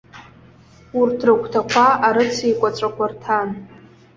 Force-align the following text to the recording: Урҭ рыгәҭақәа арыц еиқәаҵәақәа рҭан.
Урҭ 0.99 1.17
рыгәҭақәа 1.27 1.85
арыц 2.07 2.35
еиқәаҵәақәа 2.45 3.05
рҭан. 3.11 3.49